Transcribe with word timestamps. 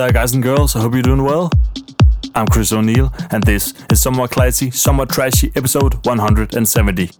There, 0.00 0.12
guys 0.12 0.32
and 0.32 0.42
girls. 0.42 0.74
I 0.74 0.80
hope 0.80 0.94
you're 0.94 1.02
doing 1.02 1.22
well. 1.22 1.52
I'm 2.34 2.46
Kris 2.46 2.72
O'Neil, 2.72 3.12
and 3.32 3.42
this 3.42 3.74
is 3.90 4.00
Somewhat 4.00 4.30
Classy, 4.30 4.70
Somewhat 4.70 5.10
Trashy, 5.10 5.52
episode 5.54 5.92
170. 6.06 7.10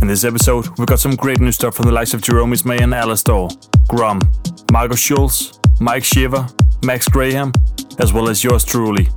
In 0.00 0.06
this 0.06 0.22
episode, 0.22 0.68
we've 0.78 0.86
got 0.86 1.00
some 1.00 1.16
great 1.16 1.40
new 1.40 1.50
stuff 1.50 1.74
from 1.74 1.86
the 1.86 1.90
likes 1.90 2.14
of 2.14 2.22
Jerome 2.22 2.52
Isma-Ae 2.52 2.80
and 2.80 2.92
Alastor, 2.92 3.50
Grum, 3.88 4.20
Markus 4.70 5.00
Schulz, 5.00 5.58
Mike 5.80 6.04
Shiver, 6.04 6.46
Max 6.84 7.08
Graham, 7.08 7.50
as 7.98 8.12
well 8.12 8.28
as 8.28 8.44
yours 8.44 8.64
truly. 8.64 9.08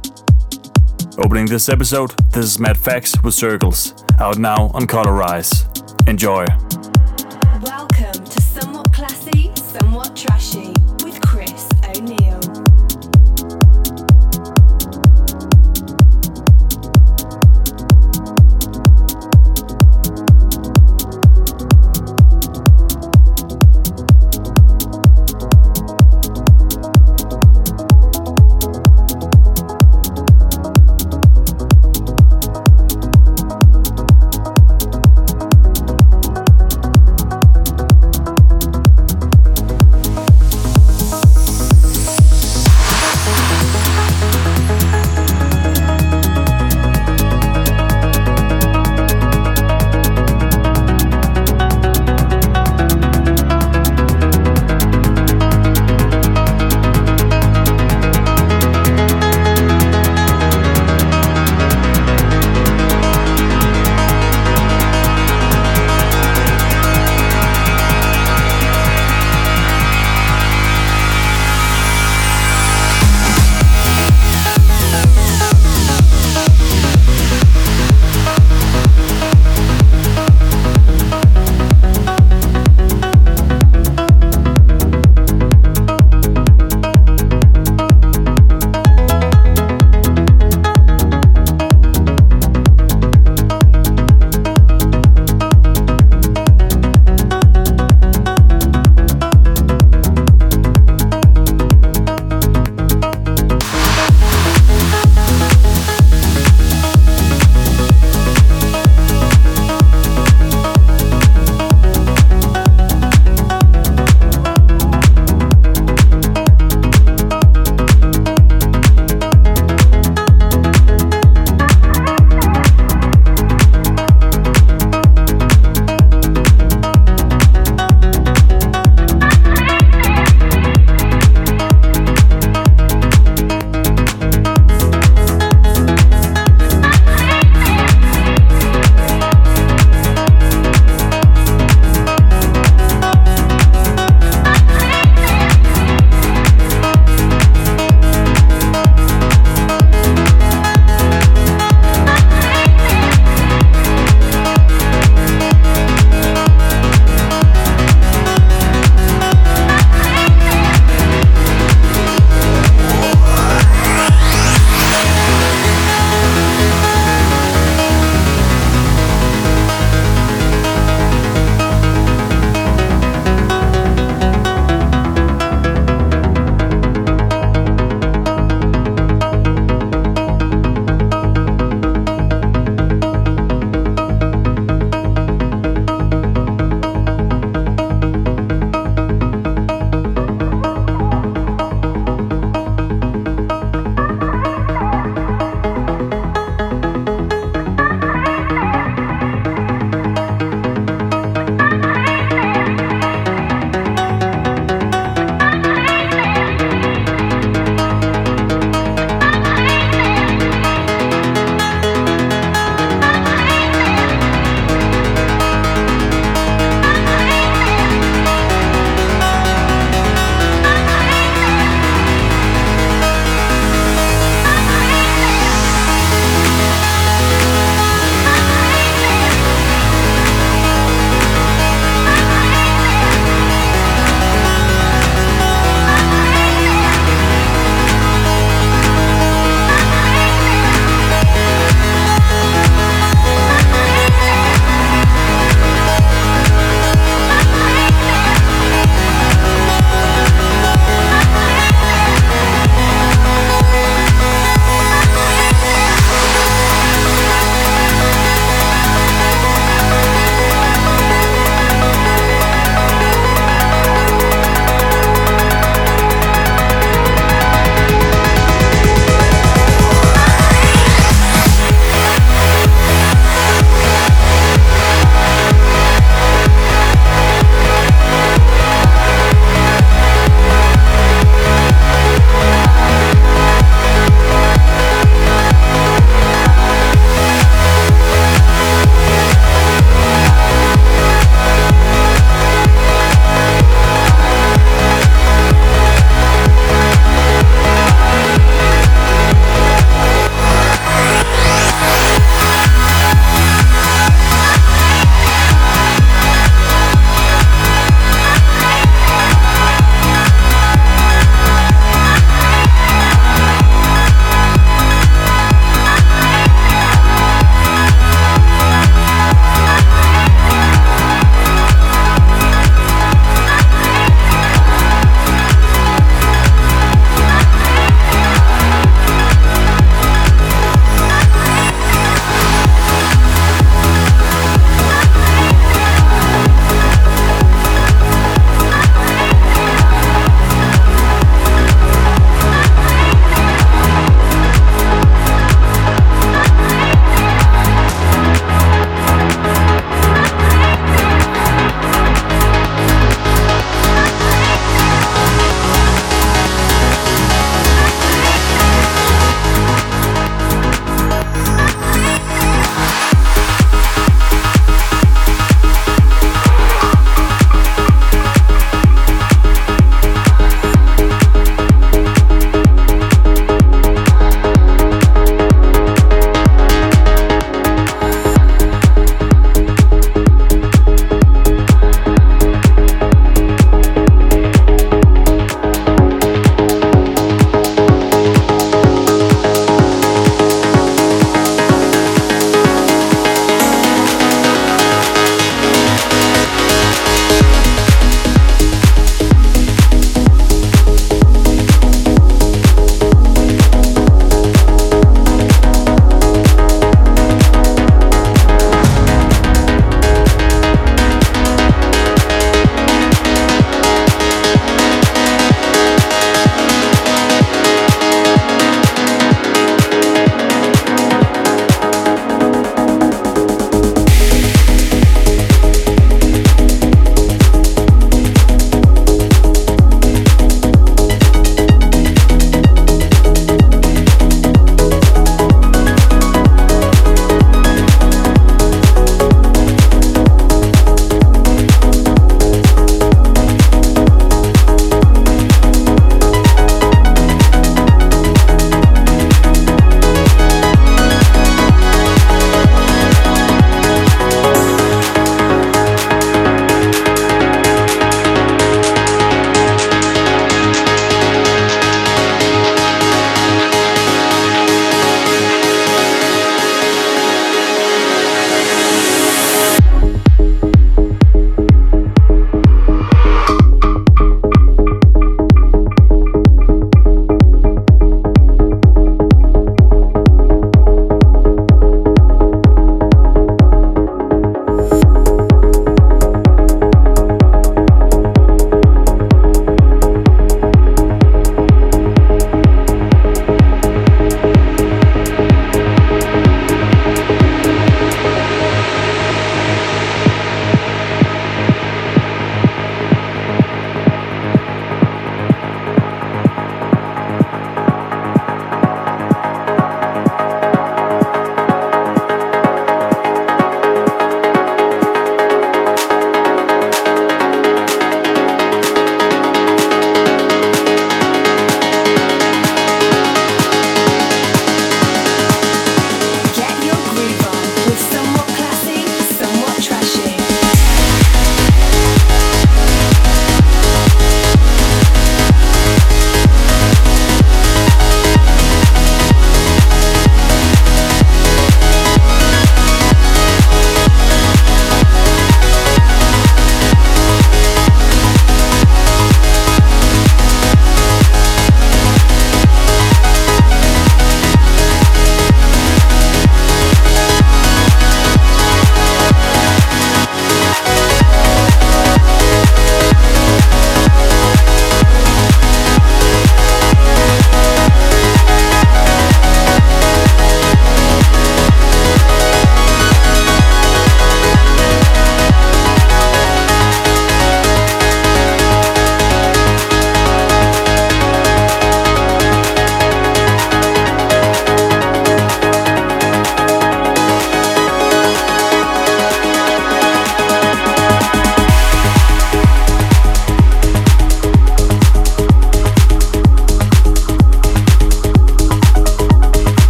Opening 1.20 1.46
this 1.46 1.70
episode, 1.70 2.10
this 2.32 2.46
is 2.46 2.60
Matt 2.60 2.78
Fax 2.78 3.22
with 3.22 3.36
Circles, 3.36 3.94
out 4.20 4.40
now 4.40 4.72
on 4.74 4.88
Colorize. 4.88 5.62
Enjoy. 6.08 6.44
Welcome 7.62 7.97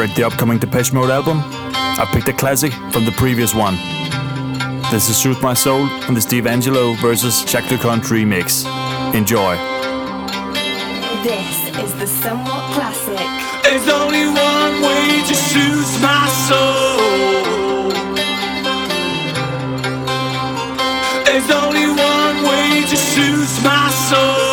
celebrate 0.00 0.16
the 0.16 0.26
upcoming 0.26 0.58
Depeche 0.58 0.94
Mode 0.94 1.10
album, 1.10 1.42
I 1.44 2.08
picked 2.10 2.28
a 2.28 2.32
classic 2.32 2.72
from 2.90 3.04
the 3.04 3.12
previous 3.18 3.54
one. 3.54 3.76
This 4.90 5.10
is 5.10 5.16
"Soothe 5.18 5.42
My 5.42 5.52
Soul 5.52 5.86
and 6.08 6.16
the 6.16 6.22
Steve 6.22 6.44
Angello 6.44 6.96
versus 7.02 7.44
Jacques 7.44 7.70
Lu 7.70 7.76
Cont 7.76 8.02
remix. 8.04 8.64
Enjoy. 9.14 9.56
This 11.22 11.68
is 11.84 11.92
the 12.00 12.06
somewhat 12.06 12.64
classic. 12.72 13.28
There's 13.62 13.88
only 13.88 14.24
one 14.24 14.74
way 14.80 15.22
to 15.28 15.34
shoot 15.34 15.90
my 16.00 16.26
soul. 16.48 17.92
There's 21.26 21.50
only 21.62 21.86
one 21.88 22.36
way 22.50 22.86
to 22.88 22.96
shoot 22.96 23.50
my 23.62 23.90
soul. 24.08 24.49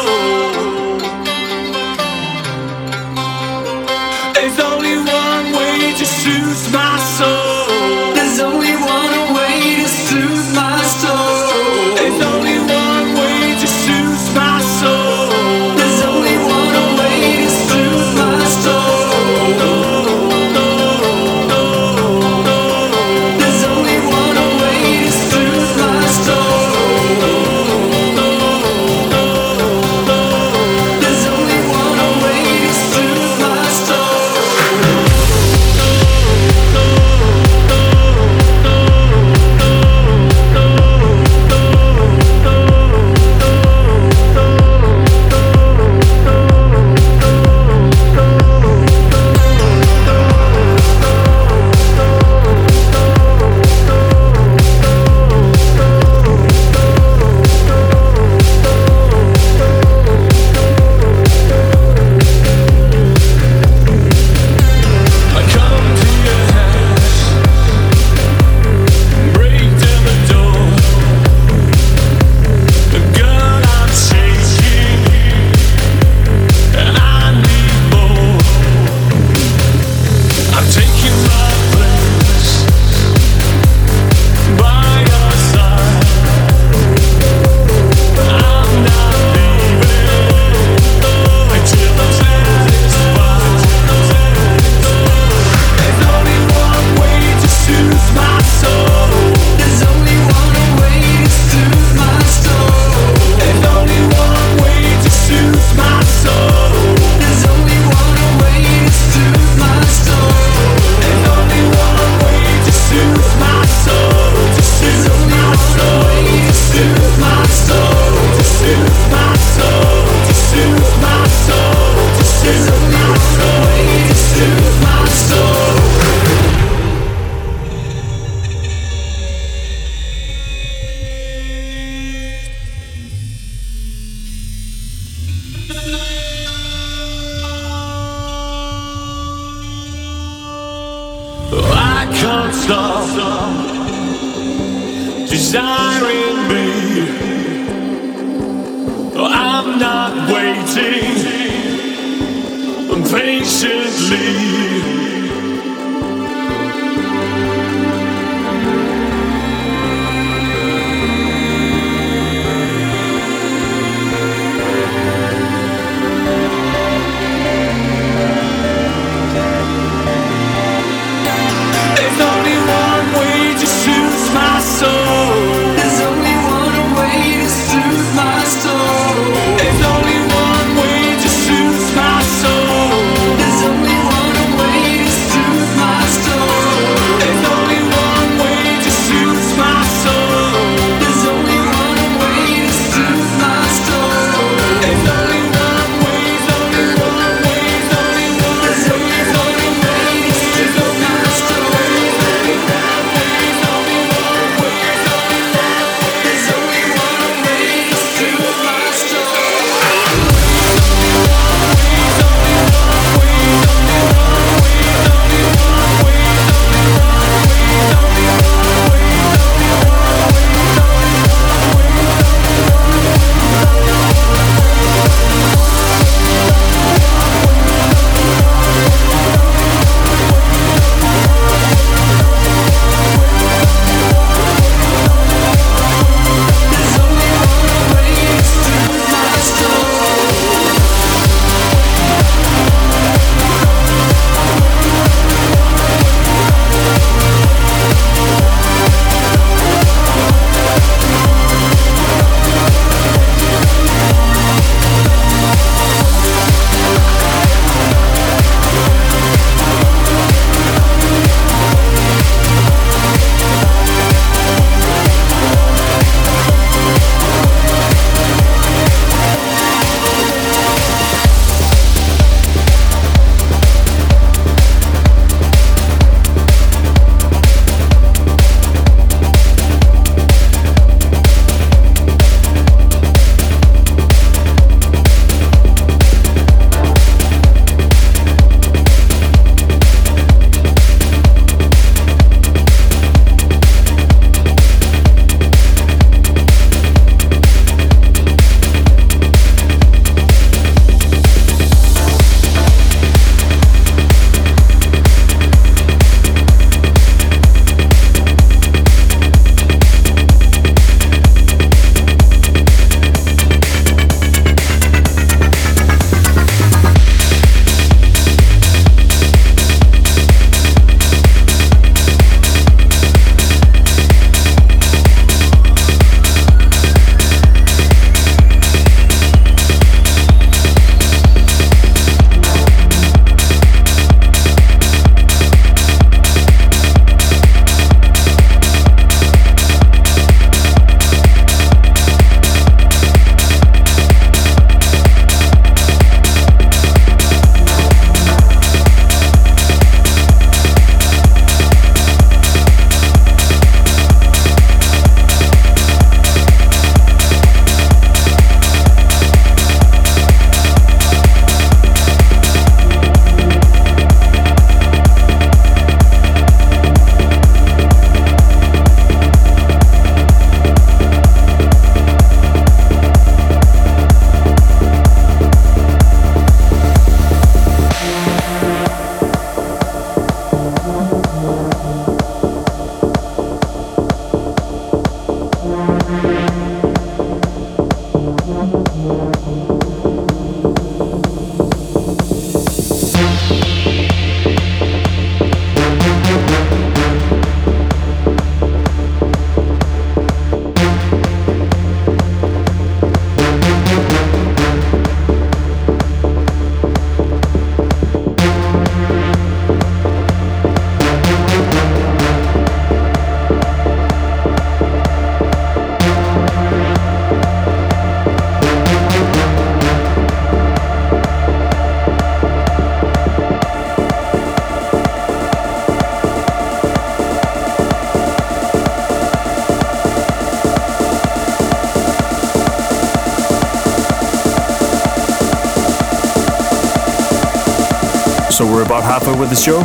So 438.57 438.65
we're 438.65 438.81
about 438.81 439.03
halfway 439.03 439.37
with 439.37 439.51
the 439.51 439.55
show. 439.55 439.81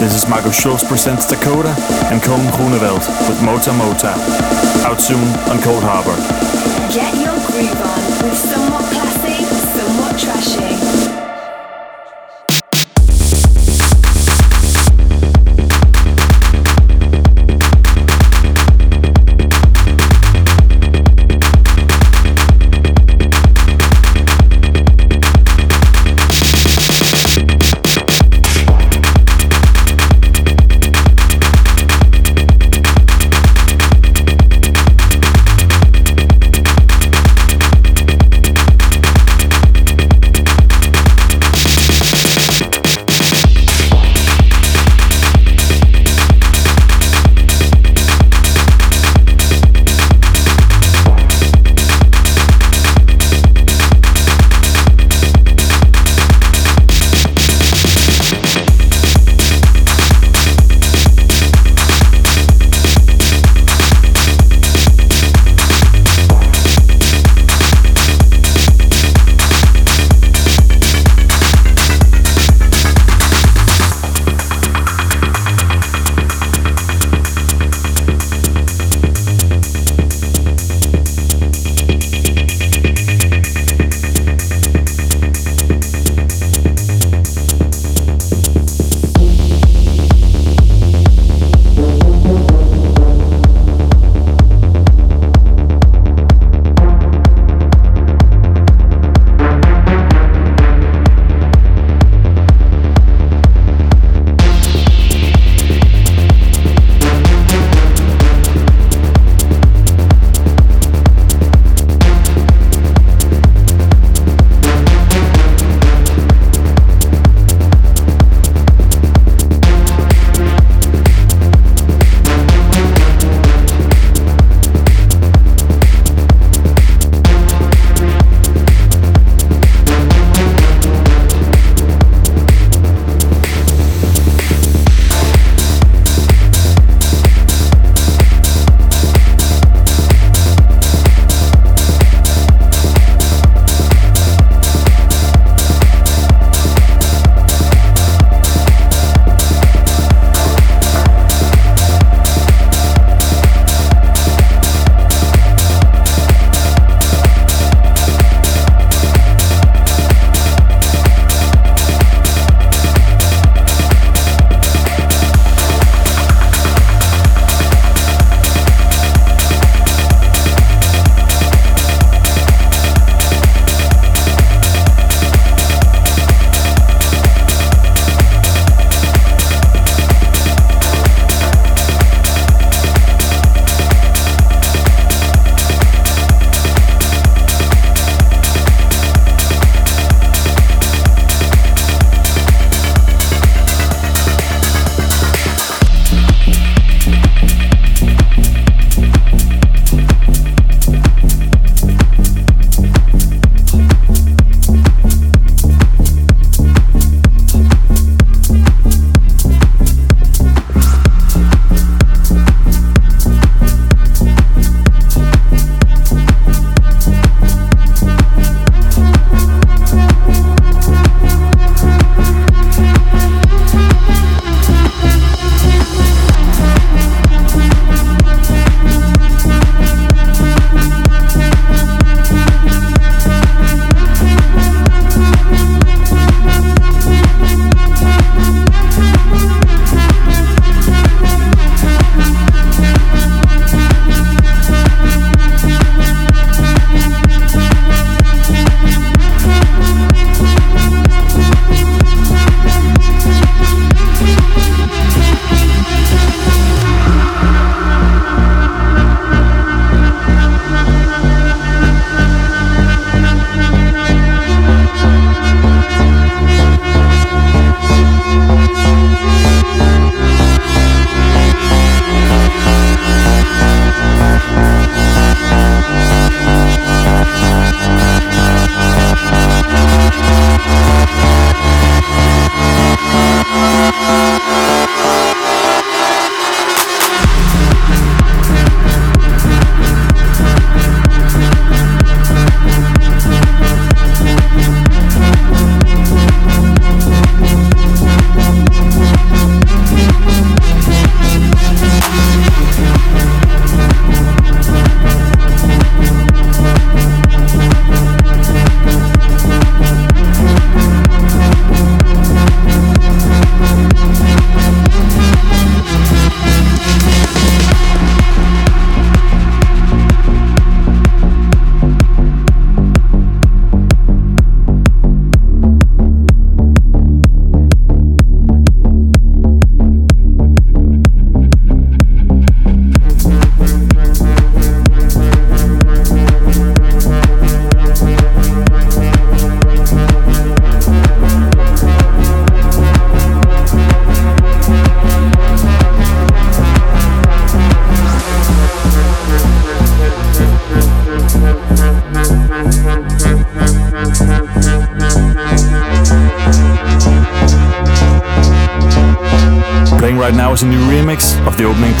This 0.00 0.14
is 0.14 0.26
Markus 0.30 0.58
Schulz 0.58 0.82
presents 0.82 1.26
Dakota 1.26 1.74
and 2.10 2.22
Koen 2.22 2.40
Groeneveld 2.56 3.06
with 3.28 3.42
Mota 3.42 3.70
Mota. 3.74 4.14
Out 4.88 4.98
soon 4.98 5.20
on 5.52 5.58
Coldharbour. 5.58 6.16
Get 6.90 7.14
your 7.20 7.36
groove 7.44 7.82
on 7.82 8.24
with 8.24 8.38
somewhat 8.38 8.84
classy, 8.90 9.44
somewhat 9.44 10.18
trashy. 10.18 10.73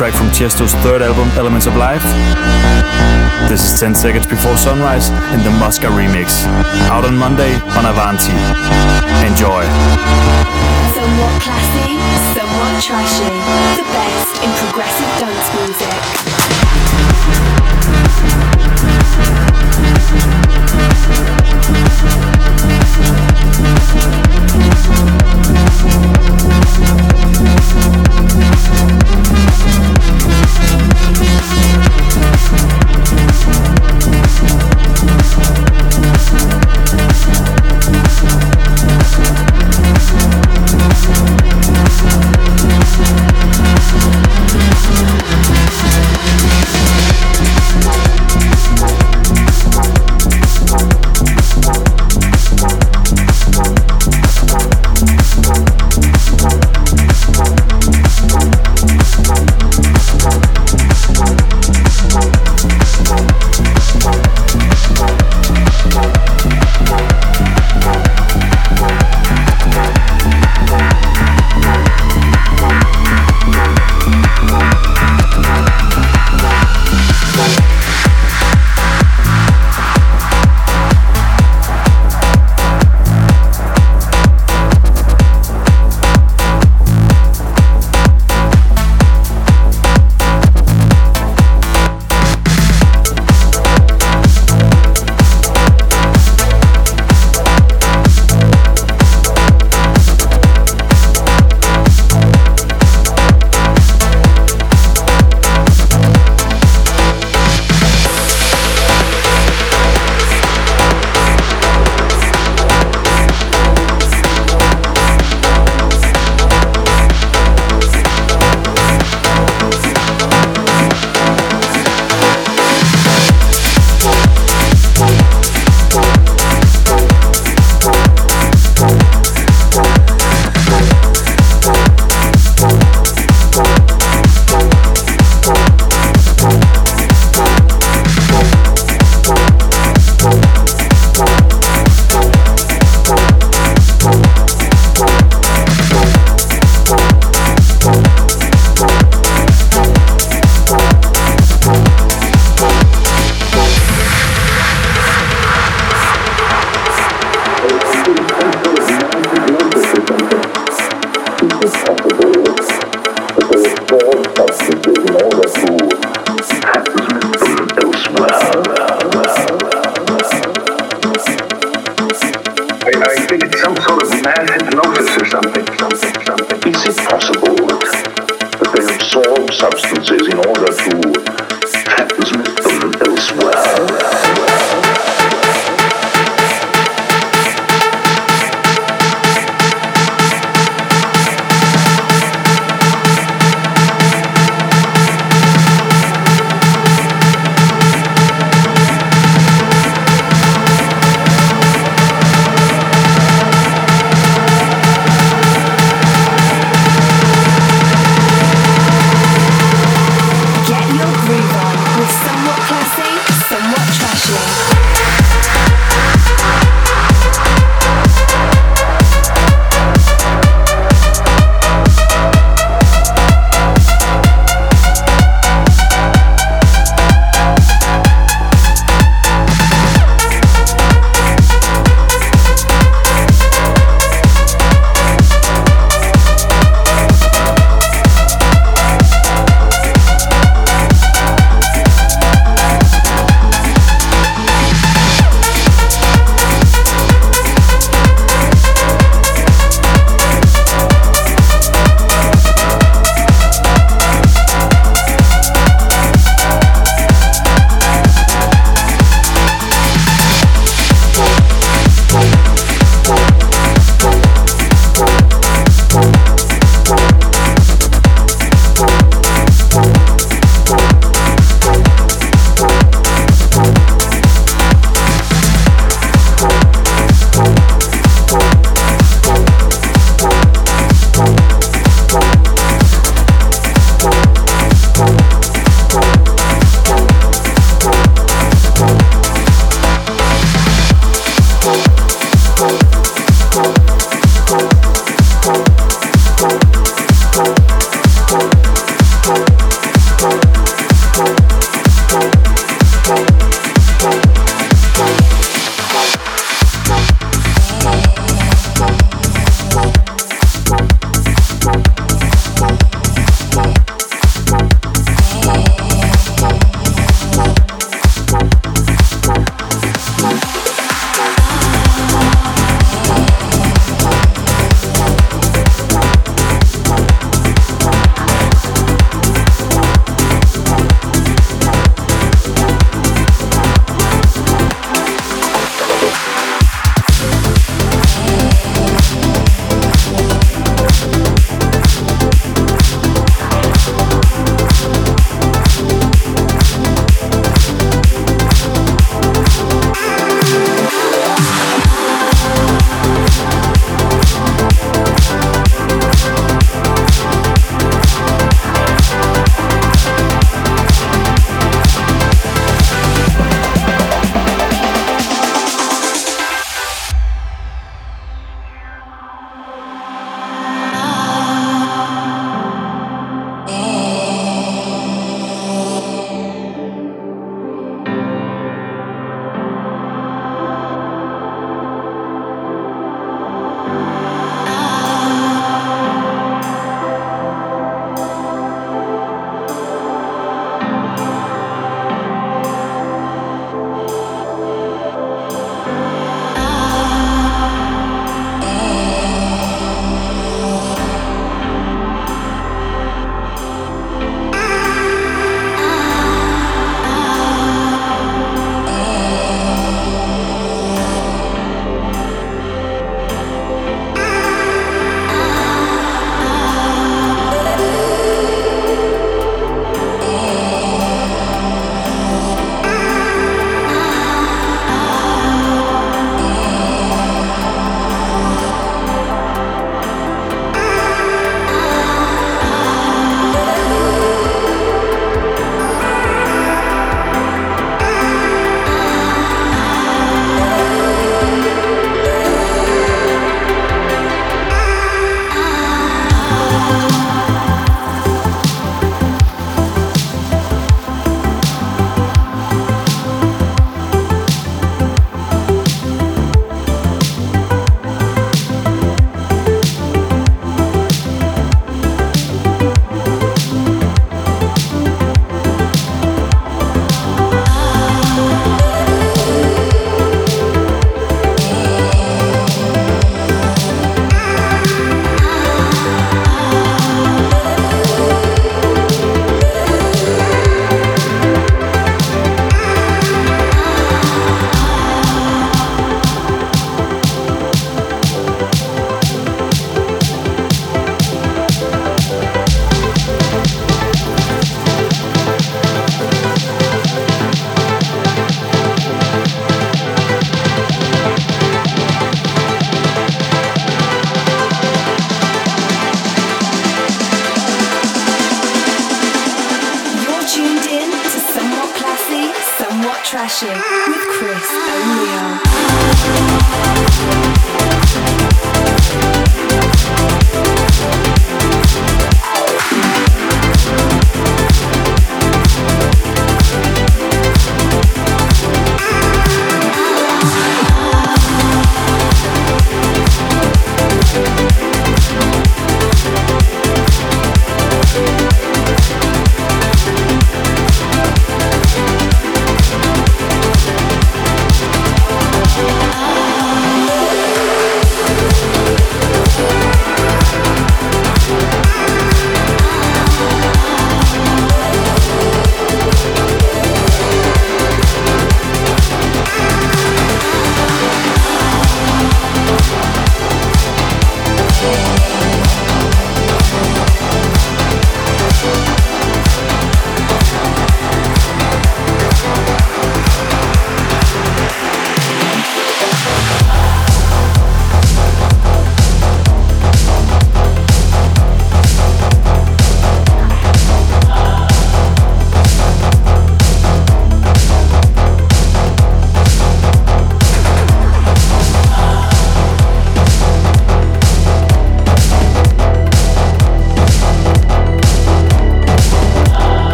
Track 0.00 0.14
from 0.14 0.30
Tiesto's 0.30 0.72
third 0.76 1.02
album, 1.02 1.28
Elements 1.36 1.66
of 1.66 1.76
Life. 1.76 2.02
This 3.50 3.60
is 3.70 3.78
10 3.78 3.94
seconds 3.94 4.24
before 4.24 4.56
sunrise 4.56 5.10
in 5.36 5.44
the 5.44 5.50
Mosca 5.60 5.88
remix, 5.88 6.40
out 6.88 7.04
on 7.04 7.18
Monday 7.18 7.52
on 7.76 7.84
Avanti. 7.84 8.32
Enjoy. 9.28 9.60
Somewhat 10.96 11.42
classy, 11.44 12.00
somewhat 12.32 12.82
trashy. 12.82 13.28
The 13.76 13.84
best 13.92 14.42
in 14.42 14.50
progressive 14.64 15.12
dance 15.20 15.68
music. 15.68 16.19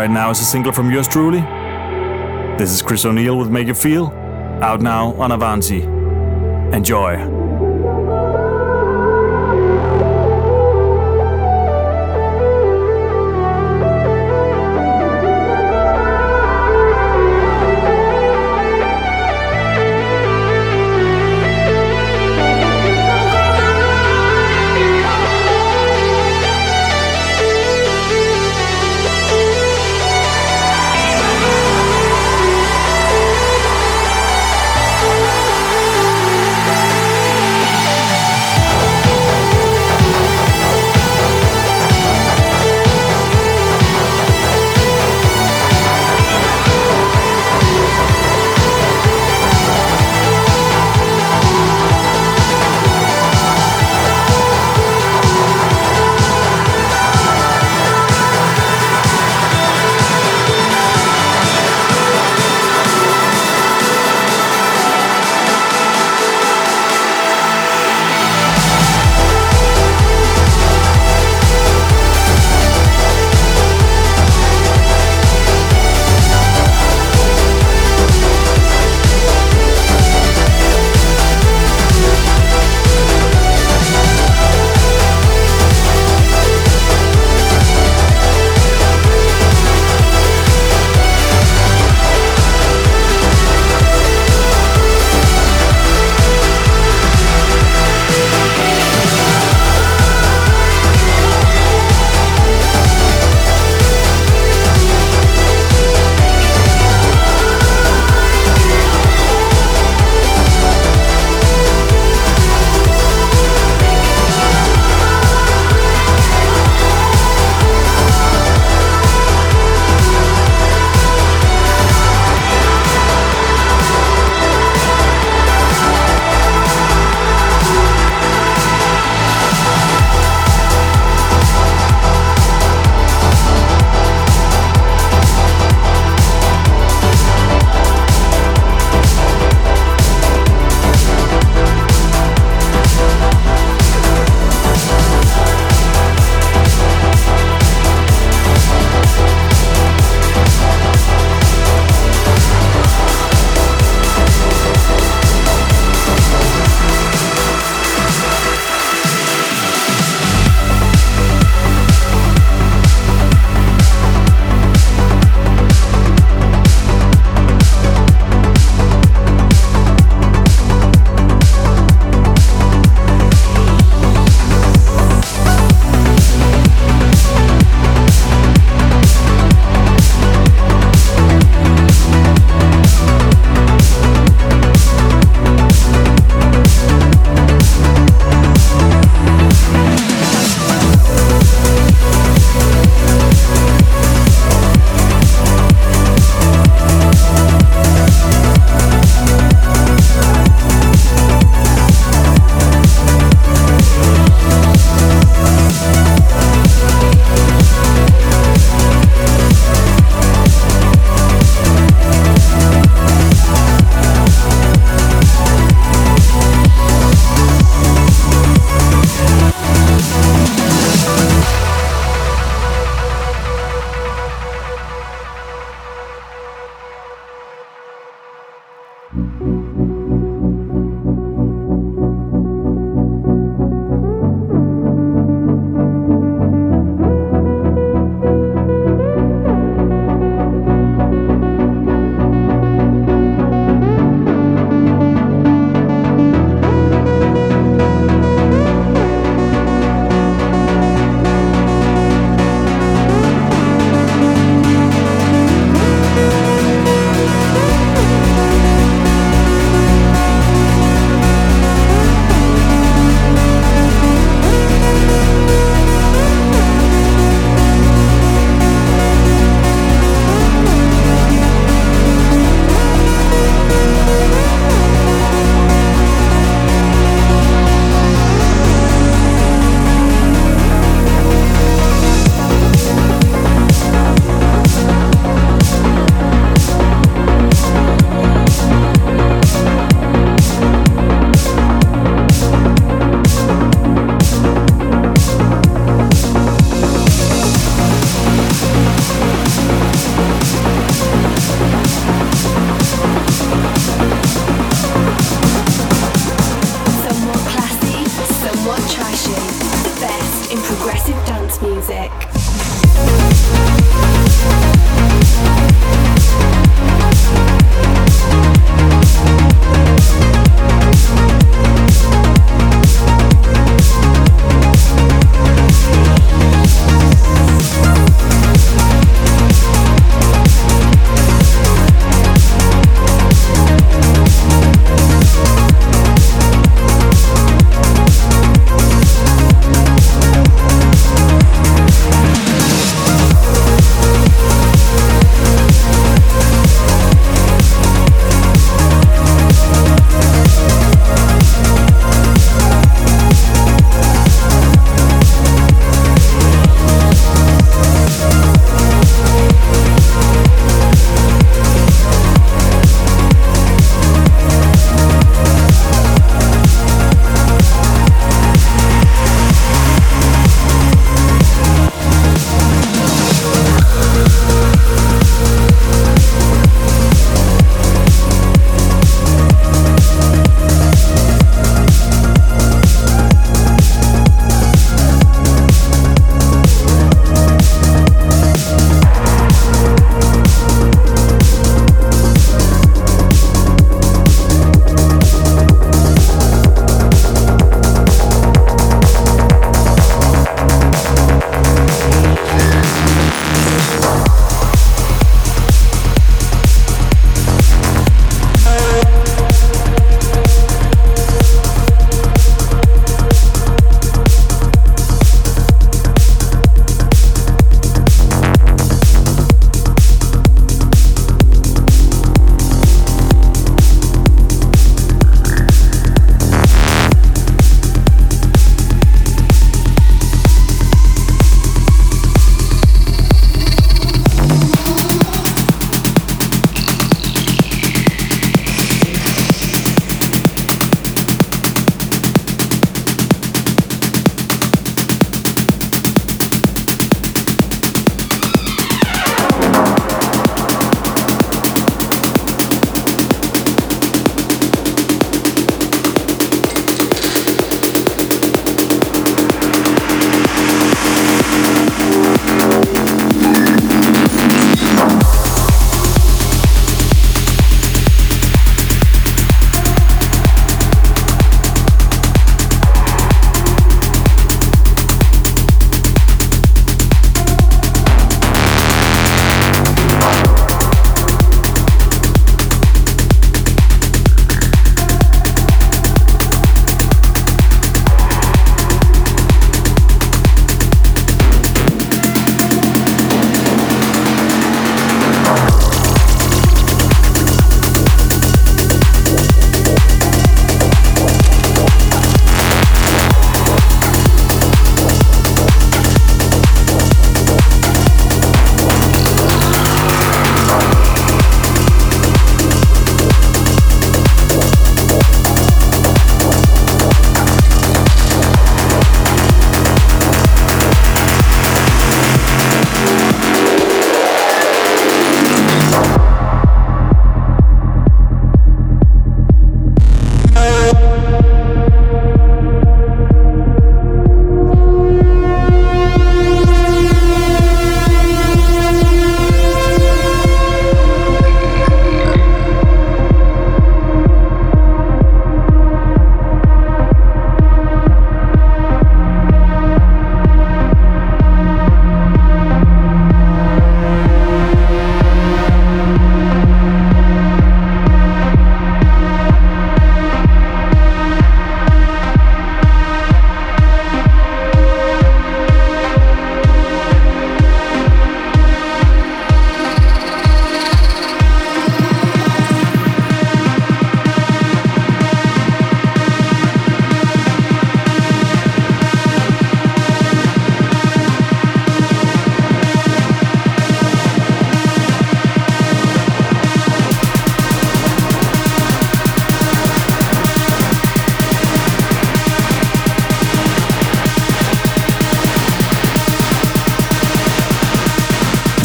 Right 0.00 0.10
now 0.10 0.30
is 0.30 0.40
a 0.40 0.44
single 0.44 0.72
from 0.72 0.90
yours 0.90 1.06
truly. 1.06 1.42
This 2.56 2.72
is 2.72 2.80
Kris 2.80 3.04
O'Neil 3.04 3.36
with 3.36 3.50
Make 3.50 3.66
You 3.66 3.74
Feel, 3.74 4.06
out 4.62 4.80
now 4.80 5.12
on 5.20 5.30
Avanti. 5.30 5.82
Enjoy. 6.74 7.39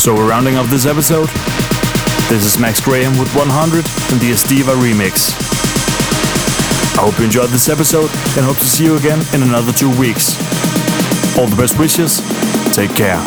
So 0.06 0.14
we're 0.14 0.30
rounding 0.30 0.56
off 0.56 0.70
this 0.70 0.86
episode. 0.86 1.30
This 2.30 2.46
is 2.46 2.60
Max 2.60 2.80
Graham 2.80 3.18
with 3.18 3.34
100 3.34 3.78
and 4.14 4.22
the 4.22 4.30
Estiva 4.30 4.78
remix. 4.78 5.34
I 6.96 7.02
hope 7.02 7.18
you 7.18 7.26
enjoyed 7.26 7.50
this 7.50 7.70
episode 7.70 8.12
and 8.38 8.46
hope 8.46 8.60
to 8.60 8.66
see 8.66 8.84
you 8.84 8.98
again 8.98 9.18
in 9.34 9.42
another 9.42 9.74
two 9.74 9.90
weeks. 9.98 10.38
All 11.40 11.48
the 11.48 11.56
best 11.58 11.80
wishes. 11.80 12.22
Take 12.76 12.94
care. 12.94 13.18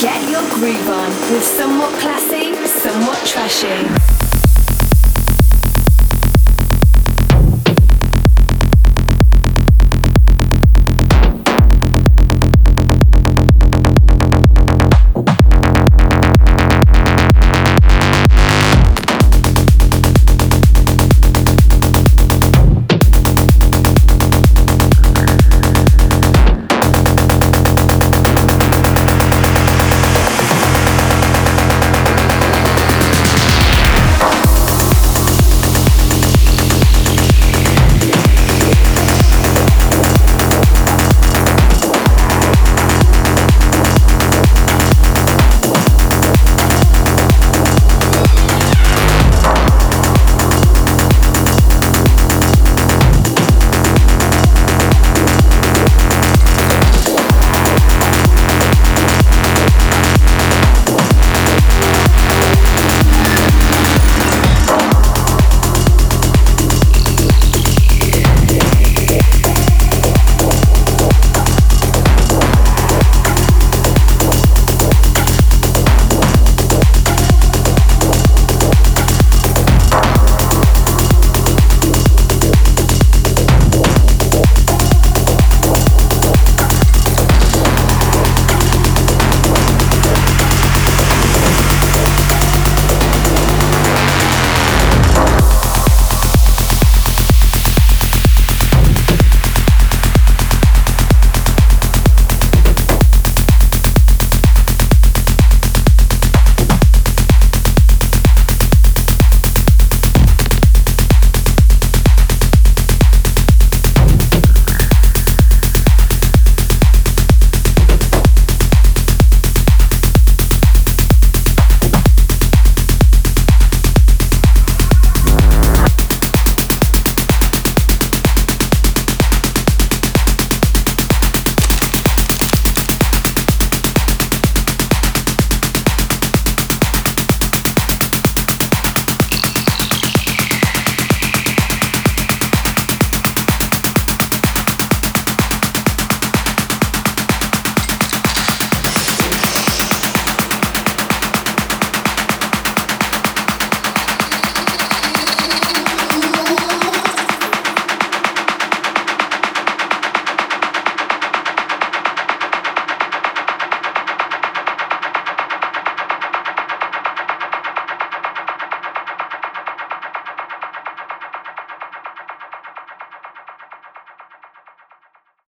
Get 0.00 0.30
your 0.30 0.48
groove 0.48 0.88
on 0.88 1.10
with 1.30 1.44
somewhat 1.44 1.92
classy, 2.00 2.54
somewhat 2.64 3.20
trashy. 3.26 4.17